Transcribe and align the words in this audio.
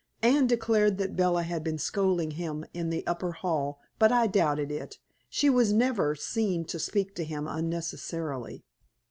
Anne 0.23 0.47
declared 0.47 0.97
that 0.97 1.15
Bella 1.15 1.43
had 1.43 1.63
been 1.63 1.77
scolding 1.77 2.31
him 2.31 2.65
in 2.73 2.89
the 2.89 3.05
upper 3.05 3.33
hall, 3.33 3.79
but 3.99 4.11
I 4.11 4.25
doubted 4.25 4.71
it. 4.71 4.97
She 5.29 5.47
was 5.47 5.71
never 5.73 6.15
seen 6.15 6.65
to 6.73 6.79
speak 6.79 7.13
to 7.17 7.23
him 7.23 7.45
unnecessarily. 7.47 8.63